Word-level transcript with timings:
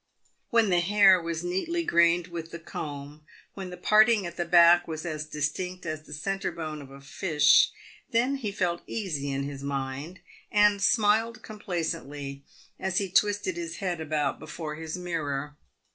When 0.49 0.71
the 0.71 0.79
hair 0.79 1.21
was 1.21 1.43
neatly 1.43 1.83
grained 1.83 2.25
with 2.25 2.49
the 2.49 2.57
comb, 2.57 3.21
when 3.53 3.69
the 3.69 3.77
partiug 3.77 4.23
at 4.25 4.35
the 4.35 4.45
back 4.45 4.87
was 4.87 5.05
as 5.05 5.25
distinct 5.27 5.85
as 5.85 6.01
the 6.07 6.11
centre 6.13 6.51
bone 6.51 6.81
of 6.81 6.89
a 6.89 7.01
fish, 7.01 7.69
then 8.09 8.37
he 8.37 8.51
felt 8.51 8.81
easy 8.87 9.29
in 9.31 9.43
his 9.43 9.61
mind, 9.61 10.19
and 10.51 10.81
smiled 10.81 11.43
complacently 11.43 12.41
as 12.79 12.97
he 12.97 13.11
twisted 13.11 13.57
his 13.57 13.75
head 13.75 14.01
about 14.01 14.39
before 14.39 14.73
his 14.73 14.97
mirror. 14.97 15.55